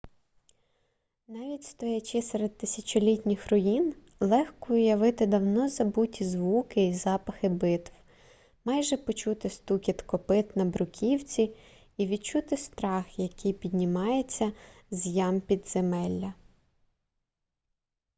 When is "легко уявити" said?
4.19-5.25